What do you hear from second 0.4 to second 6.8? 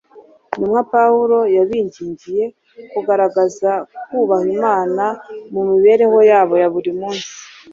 intumwa Pawulo yabingingiye kugaragaza kubaha Imana mu mibereho yabo ya